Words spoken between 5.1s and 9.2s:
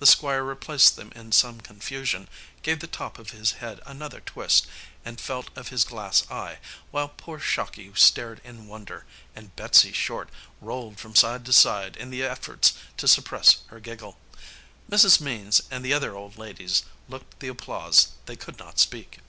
felt of his glass eye, while poor Shocky stared in wonder,